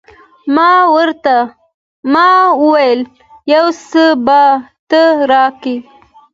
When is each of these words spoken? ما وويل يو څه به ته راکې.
ما 2.13 2.27
وويل 2.61 3.01
يو 3.53 3.65
څه 3.87 4.03
به 4.25 4.41
ته 4.89 5.01
راکې. 5.31 5.75